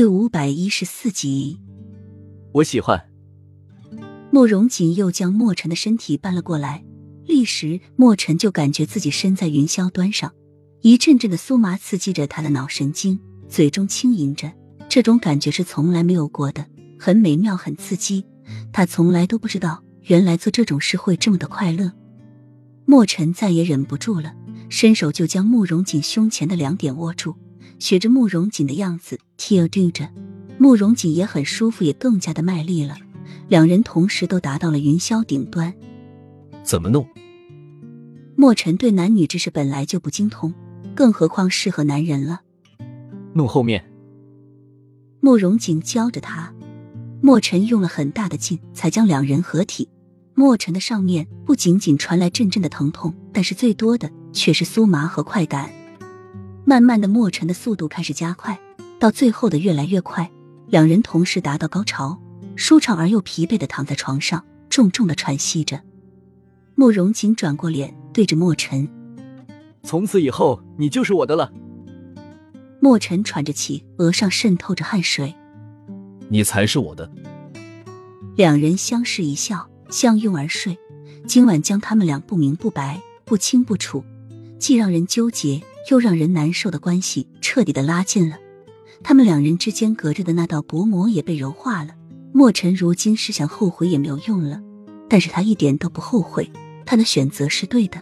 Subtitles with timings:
[0.00, 1.60] 第五百一十四集，
[2.52, 2.98] 我喜欢。
[4.30, 6.82] 慕容锦又将墨尘的身体搬了过来，
[7.26, 10.32] 立时墨尘就感觉自己身在云霄端上，
[10.80, 14.50] 一阵阵的酥麻刺激着他的脑神经，嘴中轻吟着，
[14.88, 16.64] 这种感觉是从来没有过的，
[16.98, 18.24] 很美妙，很刺激。
[18.72, 21.92] 他从来都不知道，原来做这种事会这么的快乐。
[22.86, 24.34] 墨尘再也忍不住了，
[24.70, 27.36] 伸手就将慕容锦胸前的两点握住。
[27.78, 30.08] 学着慕容锦的样子对着
[30.58, 32.96] 慕容锦也很舒服，也更加的卖力了。
[33.48, 35.72] 两人同时都达到了云霄顶端。
[36.62, 37.06] 怎么弄？
[38.36, 40.52] 墨尘对男女之事本来就不精通，
[40.94, 42.40] 更何况适合男人了。
[43.34, 43.84] 弄后面。
[45.20, 46.54] 慕容锦教着他，
[47.20, 49.88] 墨尘用了很大的劲才将两人合体。
[50.34, 55.70] 墨尘的上面不仅仅传来阵阵的疼痛，但是最多的却是酥麻和快感。
[56.64, 58.58] 慢慢的，墨尘的速度开始加快，
[58.98, 60.30] 到最后的越来越快，
[60.68, 62.20] 两人同时达到高潮，
[62.54, 65.80] 舒畅而又疲惫的躺在床上，重重的喘息着。
[66.74, 68.88] 慕容锦转过脸对着墨尘
[69.82, 71.52] ：“从此以后，你就是我的了。”
[72.80, 75.34] 墨尘喘着气，额上渗透着汗水
[76.30, 77.10] ：“你才是我的。”
[78.36, 80.78] 两人相视一笑，相拥而睡。
[81.26, 84.02] 今晚将他们俩不明不白、不清不楚，
[84.60, 85.60] 既让人纠结。
[85.90, 88.36] 又让人难受的关系彻底的拉近了，
[89.02, 91.94] 他们两人之间隔着的那道薄膜也被柔化了。
[92.32, 94.60] 墨尘如今是想后悔也没有用了，
[95.08, 96.48] 但是他一点都不后悔，
[96.84, 98.00] 他的选择是对的。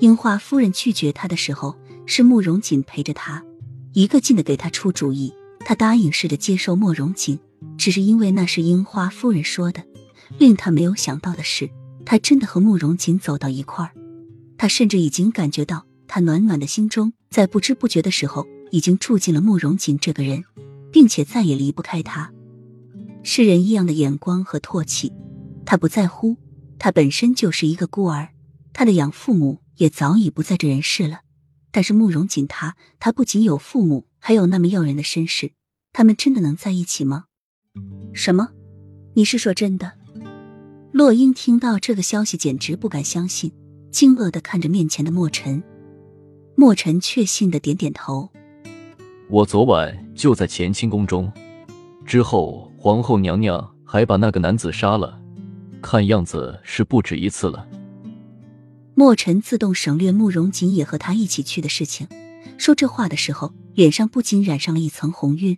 [0.00, 3.44] 樱花夫人拒绝他的时候，是慕容锦陪着他，
[3.92, 5.32] 一个劲的给他出主意。
[5.60, 7.38] 他答应试着接受慕容锦，
[7.76, 9.84] 只是因为那是樱花夫人说的。
[10.38, 11.70] 令他没有想到的是，
[12.06, 13.92] 他真的和慕容锦走到一块儿，
[14.60, 15.86] 他甚至已经感觉到。
[16.06, 20.44] 他暖暖的心中，在不知不觉的时候，已经住进了慕容锦这个人，
[20.92, 22.30] 并且再也离不开他。
[23.22, 25.14] 世人异样的眼光和唾弃，
[25.64, 26.36] 他不在乎。
[26.78, 28.28] 他本身就是一个孤儿，
[28.74, 31.20] 他的养父母也早已不在这人世了。
[31.70, 35.52] 但是慕容锦他，他不仅有父母，还有那么耀人的身世，
[35.90, 37.24] 他们真的能在一起吗？
[38.12, 38.50] 什么？
[39.14, 39.92] 你是说真的？
[40.92, 43.52] 洛英听到这个消息，简直不敢相信，
[43.90, 45.62] 惊愕的看着面前的墨尘。
[46.56, 48.28] 墨尘确信的点点头。
[49.28, 51.32] 我昨晚就在乾清宫中，
[52.04, 55.20] 之后皇后娘娘还把那个男子杀了，
[55.80, 57.66] 看样子是不止一次了。
[58.94, 62.06] 墨尘自动省略慕容锦也和他一起去的事情，
[62.58, 65.56] 说这话的时候，脸上不禁染上了一层红晕。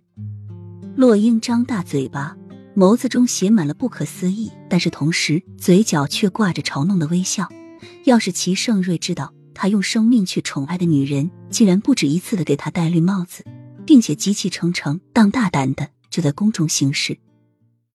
[0.95, 2.37] 洛英张大嘴巴，
[2.75, 7.49] 眸子中写满了不可思议，但是同时嘴角却挂着嘲弄的微笑。
[8.05, 9.33] 要是齐盛瑞知道。
[9.55, 13.45] 他用生命去宠爱的女人，竟然不止一次的给他戴绿帽子，
[13.85, 17.15] 并且极其诚诚、当大胆的就在宫中行事。